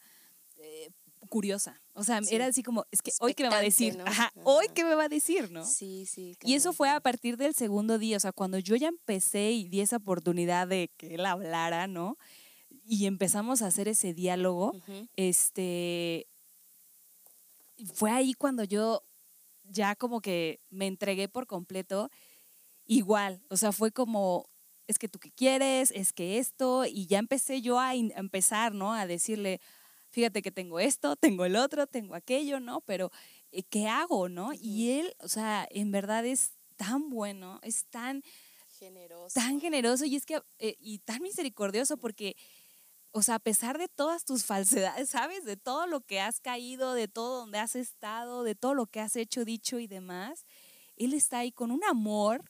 [0.59, 0.89] eh,
[1.27, 1.81] curiosa.
[1.97, 4.67] O sea, era así como, es que hoy qué me va a decir, Ajá, hoy
[4.75, 5.65] qué me va a decir, ¿no?
[5.65, 6.37] Sí, sí.
[6.43, 9.67] Y eso fue a partir del segundo día, o sea, cuando yo ya empecé y
[9.67, 12.19] di esa oportunidad de que él hablara, ¿no?
[12.85, 14.75] Y empezamos a hacer ese diálogo,
[15.15, 16.27] este,
[17.95, 19.03] fue ahí cuando yo
[19.63, 22.11] ya como que me entregué por completo,
[22.85, 24.47] igual, o sea, fue como,
[24.85, 28.75] es que tú qué quieres, es que esto, y ya empecé yo a, a empezar,
[28.75, 28.93] ¿no?
[28.93, 29.59] A decirle,
[30.09, 32.81] fíjate que tengo esto, tengo el otro, tengo aquello, ¿no?
[32.81, 33.11] Pero,
[33.51, 34.51] eh, ¿qué hago, no?
[34.53, 38.23] Y él, o sea, en verdad es tan bueno, es tan
[38.79, 39.33] generoso.
[39.33, 42.35] Tan generoso y es que, eh, y tan misericordioso porque,
[43.11, 45.43] o sea, a pesar de todas tus falsedades, ¿sabes?
[45.43, 48.99] De todo lo que has caído, de todo donde has estado, de todo lo que
[48.99, 50.45] has hecho, dicho y demás,
[50.95, 52.43] Él está ahí con un amor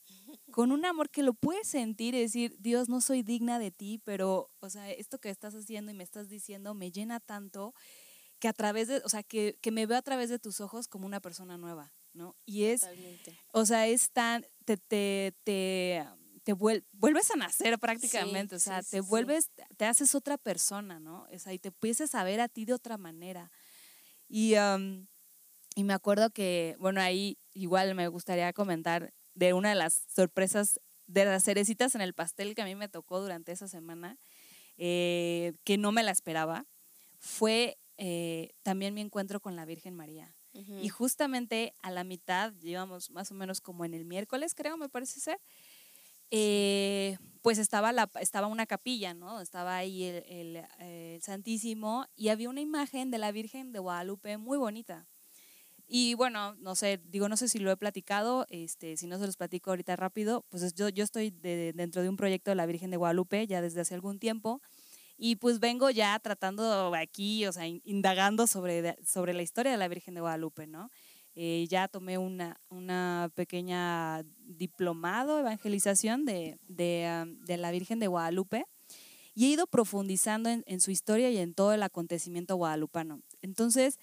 [0.52, 4.02] con un amor que lo puedes sentir y decir, Dios, no soy digna de ti,
[4.04, 7.74] pero, o sea, esto que estás haciendo y me estás diciendo me llena tanto
[8.40, 11.06] que a través de, o sea, que, me veo a través de tus ojos como
[11.06, 12.36] una persona nueva, ¿no?
[12.46, 12.88] Y es,
[13.52, 16.06] o sea, es tan, te, te, te,
[16.44, 21.28] te vuelves a nacer prácticamente, o sea, te vuelves, te haces otra persona, ¿no?
[21.34, 23.52] O sea, y te empiezas a ver a ti de otra manera.
[24.30, 24.54] Y,
[25.76, 30.80] y me acuerdo que, bueno, ahí igual me gustaría comentar de una de las sorpresas
[31.06, 34.18] de las cerecitas en el pastel que a mí me tocó durante esa semana,
[34.78, 36.66] eh, que no me la esperaba,
[37.20, 40.34] fue eh, también mi encuentro con la Virgen María.
[40.82, 44.90] Y justamente a la mitad, llevamos más o menos como en el miércoles, creo, me
[44.90, 45.40] parece ser,
[46.32, 49.40] eh, pues estaba, la, estaba una capilla, ¿no?
[49.40, 54.58] Estaba ahí el, el Santísimo y había una imagen de la Virgen de Guadalupe muy
[54.58, 55.08] bonita.
[55.88, 59.26] Y bueno, no sé, digo, no sé si lo he platicado, este, si no se
[59.26, 62.92] los platico ahorita rápido, pues yo, yo estoy dentro de un proyecto de la Virgen
[62.92, 64.62] de Guadalupe ya desde hace algún tiempo
[65.18, 69.88] y pues vengo ya tratando aquí, o sea, indagando sobre, sobre la historia de la
[69.88, 70.92] Virgen de Guadalupe, ¿no?
[71.34, 78.66] Eh, ya tomé una, una pequeña diplomado, evangelización de, de, de, la Virgen de Guadalupe
[79.36, 83.22] y he ido profundizando en, en su historia y en todo el acontecimiento guadalupano.
[83.42, 84.00] Entonces,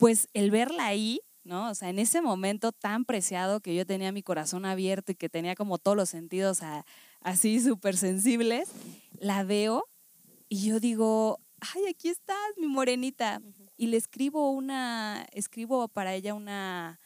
[0.00, 1.68] pues el verla ahí, ¿no?
[1.68, 5.28] O sea, en ese momento tan preciado que yo tenía mi corazón abierto y que
[5.28, 6.60] tenía como todos los sentidos
[7.20, 8.70] así súper sensibles,
[9.18, 9.84] la veo
[10.48, 13.42] y yo digo, ay, aquí estás, mi morenita.
[13.76, 16.98] Y le escribo una, escribo para ella una,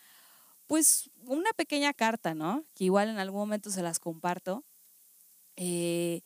[0.69, 2.65] pues una pequeña carta, ¿no?
[2.75, 4.65] Que igual en algún momento se las comparto.
[5.57, 6.23] Eh,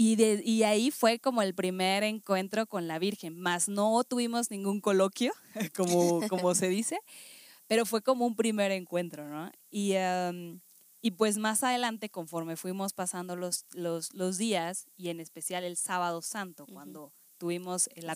[0.00, 4.48] y, de, y ahí fue como el primer encuentro con la Virgen, más no tuvimos
[4.48, 5.32] ningún coloquio,
[5.76, 7.00] como, como se dice,
[7.66, 9.50] pero fue como un primer encuentro, ¿no?
[9.72, 9.94] Y,
[11.02, 15.76] y pues más adelante, conforme fuimos pasando los, los, los, días, y en especial el
[15.76, 18.08] sábado santo, cuando tuvimos el,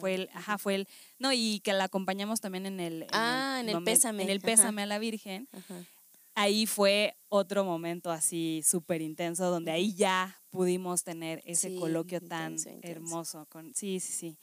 [0.00, 0.88] fue el, ajá, fue el,
[1.20, 4.24] no, y que la acompañamos también en el, ah, en el, pésame.
[4.24, 5.48] En el pésame a la Virgen.
[6.34, 12.56] Ahí fue otro momento así súper intenso, donde ahí ya pudimos tener ese coloquio tan
[12.82, 13.46] hermoso.
[13.50, 14.38] Con, sí, sí, sí.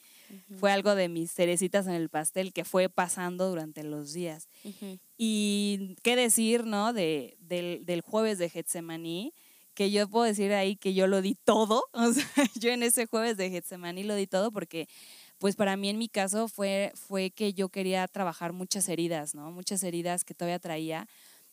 [0.59, 4.49] Fue algo de mis cerecitas en el pastel que fue pasando durante los días.
[5.17, 6.93] Y qué decir, ¿no?
[6.93, 9.33] De, del, del jueves de Getsemaní,
[9.73, 11.83] que yo puedo decir ahí que yo lo di todo.
[11.93, 12.25] O sea,
[12.59, 14.87] yo en ese jueves de Getsemaní lo di todo porque
[15.39, 19.51] pues para mí en mi caso fue, fue que yo quería trabajar muchas heridas, ¿no?
[19.51, 21.07] Muchas heridas que todavía traía.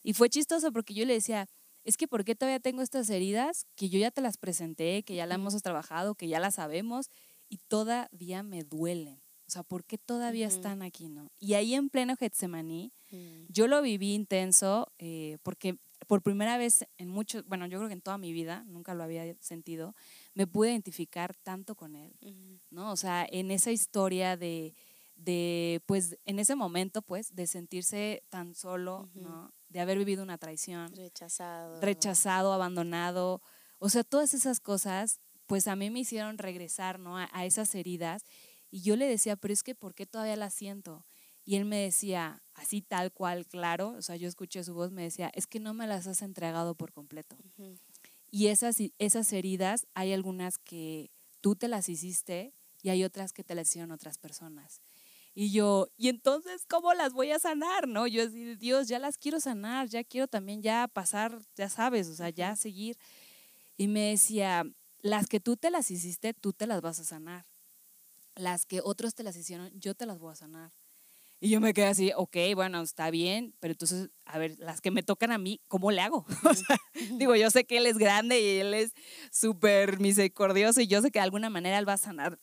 [0.06, 1.48] Y fue chistoso porque yo le decía,
[1.82, 5.16] es que ¿por qué todavía tengo estas heridas que yo ya te las presenté, que
[5.16, 7.10] ya las hemos trabajado, que ya las sabemos
[7.48, 9.20] y todavía me duelen?
[9.48, 11.32] O sea, ¿por qué todavía están aquí, no?
[11.40, 13.46] Y ahí en pleno Getsemaní, mm.
[13.48, 17.94] yo lo viví intenso eh, porque por primera vez en mucho, bueno, yo creo que
[17.94, 19.96] en toda mi vida, nunca lo había sentido,
[20.34, 22.14] me pude identificar tanto con él,
[22.70, 22.92] ¿no?
[22.92, 24.76] O sea, en esa historia de,
[25.16, 29.52] de, pues, en ese momento, pues, de sentirse tan solo, ¿no?
[29.76, 30.90] De haber vivido una traición.
[30.96, 31.82] Rechazado.
[31.82, 33.42] Rechazado, abandonado.
[33.78, 37.18] O sea, todas esas cosas, pues a mí me hicieron regresar, ¿no?
[37.18, 38.24] A, esas heridas.
[38.70, 41.04] Y yo le decía, pero es que, ¿por qué todavía las siento?
[41.44, 45.02] Y él me decía, así tal cual, claro, o sea, yo escuché su voz, me
[45.02, 47.36] decía, es que no me las has entregado por completo.
[48.30, 51.10] Y esas, esas heridas, hay algunas que
[51.42, 54.80] tú te las hiciste y hay otras que te las hicieron otras personas.
[55.38, 57.86] Y yo, ¿y entonces cómo las voy a sanar?
[57.86, 58.06] ¿No?
[58.06, 62.14] Yo decía, Dios, ya las quiero sanar, ya quiero también ya pasar, ya sabes, o
[62.14, 62.96] sea, ya seguir.
[63.76, 64.64] Y me decía,
[65.02, 67.44] las que tú te las hiciste, tú te las vas a sanar.
[68.34, 70.72] Las que otros te las hicieron, yo te las voy a sanar.
[71.38, 74.90] Y yo me quedé así, ok, bueno, está bien, pero entonces, a ver, las que
[74.90, 76.24] me tocan a mí, ¿cómo le hago?
[77.18, 78.94] digo, yo sé que él es grande y él es
[79.30, 82.40] súper misericordioso y yo sé que de alguna manera él va a sanar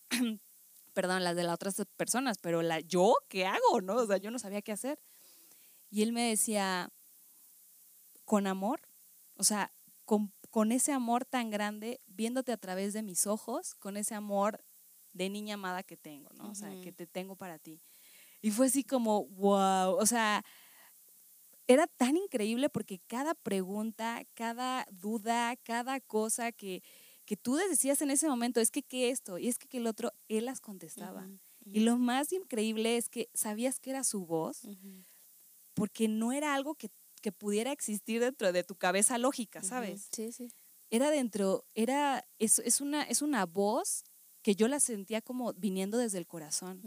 [0.93, 3.81] perdón, las de las otras personas, pero la, yo, ¿qué hago?
[3.81, 3.95] ¿No?
[3.95, 4.99] O sea, yo no sabía qué hacer.
[5.89, 6.89] Y él me decía,
[8.25, 8.81] con amor,
[9.35, 9.71] o sea,
[10.05, 14.63] con, con ese amor tan grande, viéndote a través de mis ojos, con ese amor
[15.13, 16.49] de niña amada que tengo, ¿no?
[16.49, 17.81] O sea, que te tengo para ti.
[18.41, 20.43] Y fue así como, wow, o sea,
[21.67, 26.83] era tan increíble porque cada pregunta, cada duda, cada cosa que,
[27.33, 30.13] que tú decías en ese momento, es que qué esto, y es que, el otro,
[30.27, 31.27] él las contestaba.
[31.65, 34.67] Y lo más increíble es que sabías que era su voz,
[35.73, 36.91] porque no era algo que,
[37.23, 40.09] que, pudiera existir dentro de tu cabeza lógica, ¿sabes?
[40.11, 40.51] Sí, sí.
[40.91, 44.03] Era dentro, era, es, es, una, es una voz
[44.43, 46.83] que yo la sentía como viniendo desde el corazón.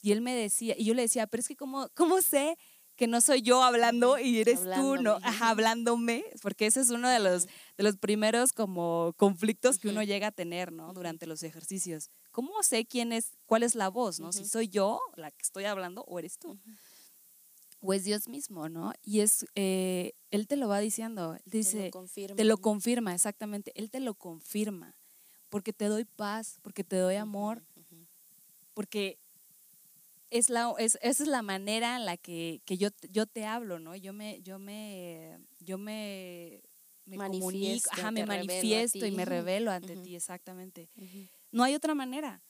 [0.00, 2.56] Y él me decía, y yo le decía, pero es que ¿cómo, cómo sé
[2.96, 5.18] que no soy yo hablando y eres tú, ¿no?
[5.22, 10.02] Ajá, hablándome, porque ese es uno de los, de los primeros como conflictos que uno
[10.02, 10.92] llega a tener, ¿no?
[10.92, 12.10] Durante los ejercicios.
[12.30, 14.32] ¿Cómo sé quién es, cuál es la voz, ¿no?
[14.32, 16.58] Si soy yo la que estoy hablando o eres tú.
[17.80, 18.92] O es Dios mismo, ¿no?
[19.02, 22.36] Y es, eh, Él te lo va diciendo, Él dice, te lo, confirma.
[22.36, 24.96] te lo confirma, exactamente, Él te lo confirma,
[25.50, 27.62] porque te doy paz, porque te doy amor,
[28.72, 29.18] porque
[30.30, 33.78] es la, es, esa es la manera en la que, que, yo, yo te hablo,
[33.78, 33.94] ¿no?
[33.96, 36.62] Yo me, yo me, yo me,
[37.04, 40.88] me comunico, ajá, me manifiesto y me revelo ante ti, exactamente.
[41.52, 42.42] No hay otra manera.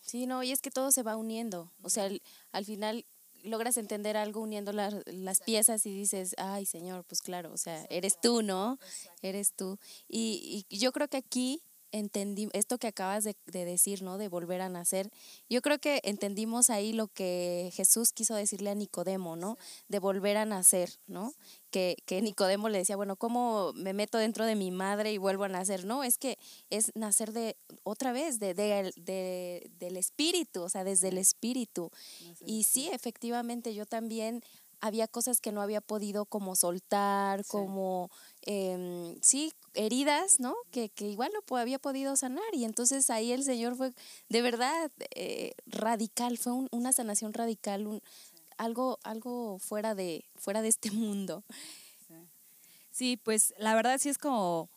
[0.00, 1.72] Sí, no, y es que todo se va uniendo.
[1.82, 2.10] O sea,
[2.50, 3.06] al, final
[3.44, 8.20] logras entender algo uniendo las piezas y dices, ay, Señor, pues claro, o sea, eres
[8.20, 8.78] tú, ¿no?
[9.22, 9.78] Eres tú.
[10.08, 14.18] Y, y yo creo que aquí entendí esto que acabas de, decir, ¿no?
[14.18, 15.10] De volver a nacer.
[15.48, 19.58] Yo creo que entendimos ahí lo que Jesús quiso decirle a Nicodemo, ¿no?
[19.88, 21.34] De volver a nacer, ¿no?
[21.70, 25.44] Que, que Nicodemo le decía, bueno, ¿cómo me meto dentro de mi madre y vuelvo
[25.44, 25.84] a nacer?
[25.84, 26.38] No, es que
[26.70, 31.90] es nacer de otra vez, de, de, del espíritu, o sea, desde el espíritu.
[32.40, 34.42] Y sí, efectivamente, yo también
[34.82, 38.10] había cosas que no había podido como soltar, como,
[38.44, 40.56] eh, sí, heridas, ¿no?
[40.72, 42.44] Que, que igual no había podido sanar.
[42.52, 43.92] Y entonces ahí el Señor fue
[44.28, 48.02] de verdad eh, radical, fue una sanación radical, un,
[48.58, 51.44] algo, algo fuera, de, fuera de este mundo.
[52.90, 54.68] Sí, pues la verdad sí es como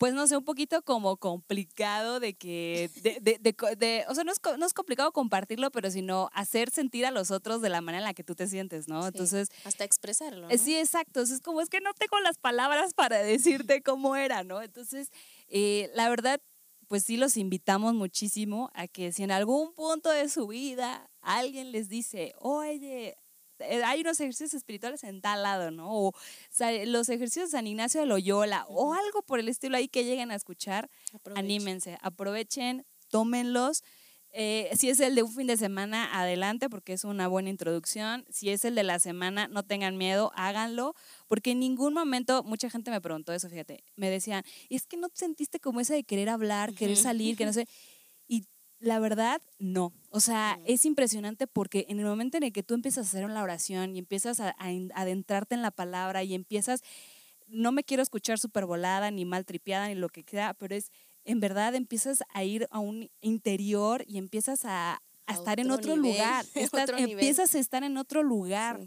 [0.00, 3.38] pues no sé, un poquito como complicado de que, de, de,
[3.76, 7.30] de, o sea, no es, no es, complicado compartirlo, pero sino hacer sentir a los
[7.30, 9.06] otros de la manera en la que tú te sientes, ¿no?
[9.06, 9.50] Entonces...
[9.62, 10.48] Hasta expresarlo.
[10.48, 11.20] Eh, sí, exacto.
[11.20, 14.62] Es como, es que no tengo las palabras para decirte cómo era, ¿no?
[14.62, 15.10] Entonces,
[15.48, 16.40] eh, la verdad,
[16.88, 21.72] pues sí los invitamos muchísimo a que si en algún punto de su vida alguien
[21.72, 23.18] les dice, oye,
[23.84, 25.88] hay unos ejercicios espirituales en tal lado, ¿no?
[25.90, 26.12] O,
[26.86, 30.30] los ejercicios de San Ignacio de Loyola o algo por el estilo ahí que lleguen
[30.30, 30.90] a escuchar,
[31.34, 33.82] anímense, aprovechen, tómenlos.
[34.32, 38.24] Eh, si es el de un fin de semana, adelante, porque es una buena introducción.
[38.30, 40.94] Si es el de la semana, no tengan miedo, háganlo,
[41.26, 45.08] porque en ningún momento, mucha gente me preguntó eso, fíjate, me decían, es que no
[45.14, 47.66] sentiste como esa de querer hablar, querer salir, que no sé.
[48.80, 49.92] La verdad, no.
[50.08, 53.26] O sea, es impresionante porque en el momento en el que tú empiezas a hacer
[53.26, 54.56] una oración y empiezas a,
[54.94, 56.82] adentrarte en la palabra y empiezas,
[57.46, 60.90] no me quiero escuchar súper volada, ni mal tripeada, ni lo que sea, pero es,
[61.24, 66.44] en verdad empiezas a ir a un interior y empiezas a, estar en otro lugar.
[66.96, 68.80] empiezas a estar en otro lugar.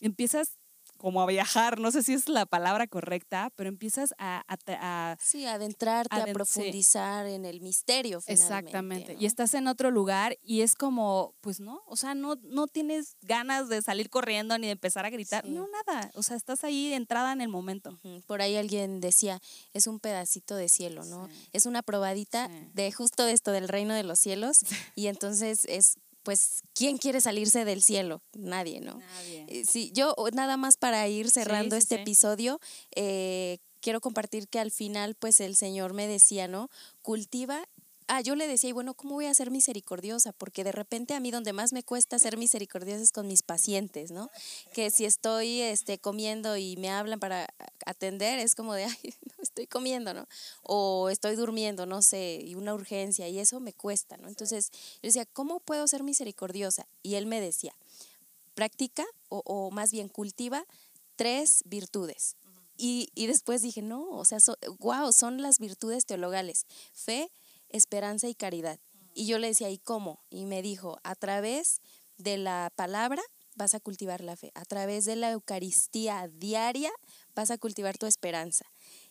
[0.00, 0.57] Empiezas
[0.98, 4.44] como a viajar, no sé si es la palabra correcta, pero empiezas a...
[4.48, 8.20] a, sí, adentrarte, a, profundizar en el misterio.
[8.26, 12.66] Exactamente, y estás en otro lugar y es como, pues no, o sea, no, no
[12.66, 16.64] tienes ganas de salir corriendo ni de empezar a gritar, no, nada, o sea, estás
[16.64, 17.98] ahí entrada en el momento.
[18.26, 19.40] Por ahí alguien decía,
[19.72, 21.28] es un pedacito de cielo, ¿no?
[21.52, 24.60] Es una probadita de justo esto del reino de los cielos
[24.96, 28.22] y entonces es pues, ¿quién quiere salirse del cielo?
[28.34, 28.98] Nadie, ¿no?
[28.98, 29.46] Nadie.
[29.48, 32.60] Eh, sí, yo nada más para ir cerrando este episodio,
[32.94, 36.70] eh, quiero compartir que al final, pues el Señor me decía, ¿no?
[37.02, 37.68] Cultiva
[38.08, 40.32] ah, yo le decía, y bueno, ¿cómo voy a ser misericordiosa?
[40.32, 44.10] Porque de repente a mí donde más me cuesta ser misericordiosa es con mis pacientes,
[44.10, 44.30] ¿no?
[44.72, 47.46] Que si estoy este, comiendo y me hablan para
[47.86, 50.26] atender, es como de, ay, no estoy comiendo, ¿no?
[50.62, 54.28] O estoy durmiendo, no sé, y una urgencia, y eso me cuesta, ¿no?
[54.28, 56.86] Entonces, yo decía, ¿cómo puedo ser misericordiosa?
[57.02, 57.74] Y él me decía,
[58.54, 60.64] practica o, más bien cultiva
[61.16, 62.36] tres virtudes.
[62.76, 64.38] Y, y, después dije, no, o sea,
[64.78, 67.28] wow, son las virtudes teologales, fe,
[67.68, 68.78] esperanza y caridad.
[69.14, 70.22] Y yo le decía, ¿y cómo?
[70.30, 71.80] Y me dijo, a través
[72.18, 73.22] de la palabra
[73.54, 76.92] vas a cultivar la fe, a través de la Eucaristía diaria
[77.34, 78.64] vas a cultivar tu esperanza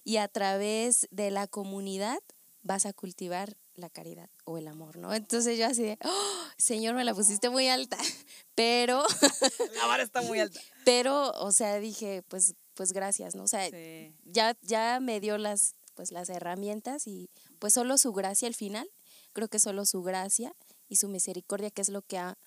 [0.04, 2.20] y a través de la comunidad
[2.62, 5.14] vas a cultivar la caridad o el amor, ¿no?
[5.14, 7.98] Entonces yo así de, oh, Señor, me la pusiste muy alta,
[8.56, 9.04] pero...
[9.76, 10.60] la vara está muy alta.
[10.84, 13.44] Pero, o sea, dije, pues, pues gracias, ¿no?
[13.44, 13.70] O sea,
[14.24, 17.30] ya, ya me dio las, pues, las herramientas y
[17.60, 18.88] pues solo su gracia al final,
[19.34, 20.54] creo que solo su gracia
[20.88, 22.38] y su misericordia, que es lo que ha,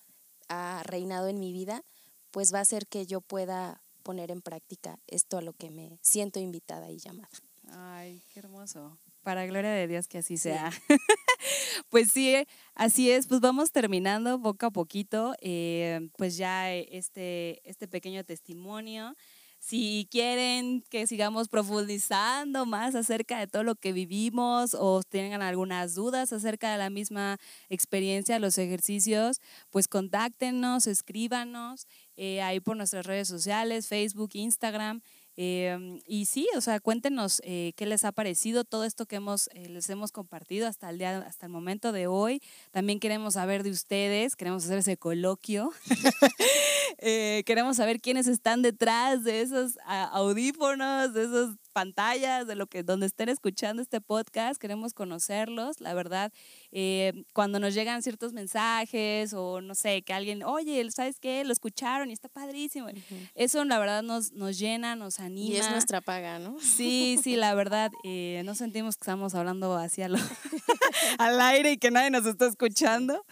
[0.47, 1.83] ha reinado en mi vida,
[2.31, 5.99] pues va a hacer que yo pueda poner en práctica esto a lo que me
[6.01, 7.29] siento invitada y llamada.
[7.73, 8.97] Ay, qué hermoso.
[9.21, 10.71] Para gloria de Dios que así sea.
[11.89, 12.35] pues sí,
[12.73, 13.27] así es.
[13.27, 15.35] Pues vamos terminando poco a poquito.
[15.41, 19.15] Eh, pues ya este, este pequeño testimonio.
[19.63, 25.93] Si quieren que sigamos profundizando más acerca de todo lo que vivimos o tengan algunas
[25.93, 27.37] dudas acerca de la misma
[27.69, 29.39] experiencia, los ejercicios,
[29.69, 31.85] pues contáctenos, escríbanos
[32.17, 35.01] eh, ahí por nuestras redes sociales, Facebook, Instagram.
[35.37, 39.49] Em, y sí, o sea, cuéntenos eh, qué les ha parecido todo esto que hemos,
[39.53, 42.41] eh, les hemos compartido hasta el, día, hasta el momento de hoy.
[42.71, 45.71] También queremos saber de ustedes, queremos hacer ese coloquio.
[47.03, 52.83] Eh, queremos saber quiénes están detrás de esos audífonos, de esos pantallas, de lo que
[52.83, 56.31] donde estén escuchando este podcast, queremos conocerlos, la verdad,
[56.71, 61.43] eh, cuando nos llegan ciertos mensajes o no sé, que alguien, oye, ¿sabes qué?
[61.43, 62.87] Lo escucharon y está padrísimo.
[63.35, 65.55] Eso la verdad nos, nos llena, nos anima.
[65.55, 66.59] Y es nuestra paga, ¿no?
[66.59, 70.17] Sí, sí, la verdad, eh, no sentimos que estamos hablando hacia lo,
[71.17, 73.25] al aire y que nadie nos está escuchando.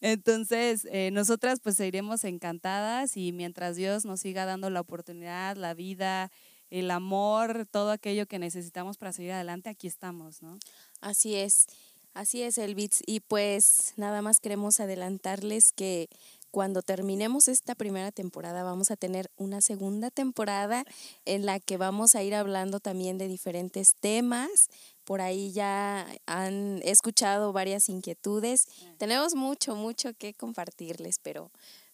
[0.00, 5.72] Entonces, eh, nosotras pues seguiremos encantadas y mientras Dios nos siga dando la oportunidad, la
[5.72, 6.30] vida,
[6.76, 10.58] el amor, todo aquello que necesitamos para seguir adelante, aquí estamos, ¿no?
[11.00, 11.66] Así es,
[12.14, 13.02] así es, Elvitz.
[13.06, 16.08] Y pues nada más queremos adelantarles que
[16.56, 20.86] cuando terminemos esta primera temporada vamos a tener una segunda temporada
[21.26, 24.70] en la que vamos a ir hablando también de diferentes temas.
[25.04, 28.68] Por ahí ya han escuchado varias inquietudes.
[28.96, 31.50] Tenemos mucho, mucho que compartirles, pero,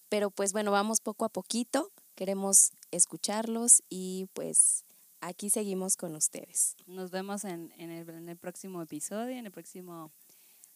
[0.08, 1.90] pero pues bueno, vamos poco a poquito.
[2.14, 4.84] Queremos escucharlos y pues
[5.20, 6.76] aquí seguimos con ustedes.
[6.86, 10.12] Nos vemos en, el, en el próximo episodio, en el próximo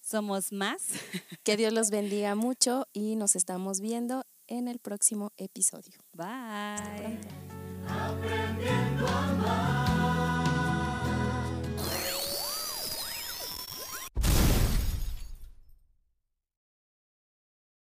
[0.00, 0.82] Somos Más.
[1.44, 5.98] Que Dios los bendiga mucho y nos estamos viendo en el próximo episodio.
[6.12, 7.20] Bye.